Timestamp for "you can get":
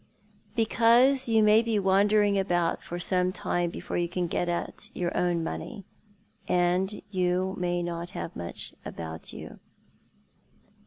3.99-4.49